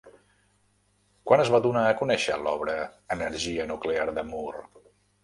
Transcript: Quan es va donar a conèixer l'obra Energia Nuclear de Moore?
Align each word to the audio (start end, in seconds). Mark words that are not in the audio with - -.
Quan 1.31 1.43
es 1.43 1.51
va 1.55 1.59
donar 1.65 1.83
a 1.89 1.93
conèixer 1.99 2.37
l'obra 2.45 2.79
Energia 3.17 3.69
Nuclear 3.73 4.07
de 4.17 4.25
Moore? 4.31 4.65